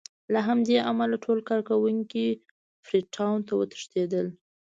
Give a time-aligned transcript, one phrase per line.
[0.33, 2.27] له همدې امله ټول کارکوونکي
[2.85, 4.27] فري ټاون ته وتښتېدل.